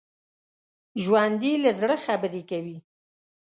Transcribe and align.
ژوندي 1.03 1.53
له 1.63 1.71
زړه 1.79 1.95
خبرې 2.05 2.41
کوي 2.49 2.77